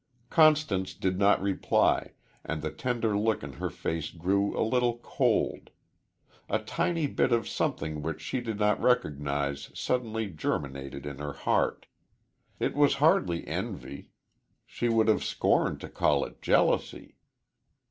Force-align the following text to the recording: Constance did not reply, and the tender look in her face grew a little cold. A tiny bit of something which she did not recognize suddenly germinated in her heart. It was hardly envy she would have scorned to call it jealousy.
Constance 0.31 0.95
did 0.95 1.19
not 1.19 1.43
reply, 1.43 2.13
and 2.43 2.63
the 2.63 2.71
tender 2.71 3.15
look 3.15 3.43
in 3.43 3.53
her 3.53 3.69
face 3.69 4.09
grew 4.09 4.59
a 4.59 4.65
little 4.65 4.97
cold. 5.03 5.69
A 6.49 6.57
tiny 6.57 7.05
bit 7.05 7.31
of 7.31 7.47
something 7.47 8.01
which 8.01 8.19
she 8.19 8.41
did 8.41 8.57
not 8.57 8.81
recognize 8.81 9.69
suddenly 9.75 10.25
germinated 10.25 11.05
in 11.05 11.19
her 11.19 11.33
heart. 11.33 11.85
It 12.59 12.73
was 12.73 12.95
hardly 12.95 13.47
envy 13.47 14.09
she 14.65 14.89
would 14.89 15.07
have 15.07 15.23
scorned 15.23 15.79
to 15.81 15.87
call 15.87 16.25
it 16.25 16.41
jealousy. 16.41 17.17